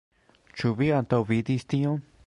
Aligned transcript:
Ĉu 0.61 0.71
vi 0.79 0.89
antaŭvidis 1.01 1.71
tion? 1.75 2.03